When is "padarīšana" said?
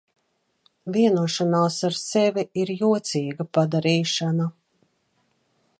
3.59-4.49